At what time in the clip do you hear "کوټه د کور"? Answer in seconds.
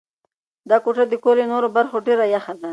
0.83-1.35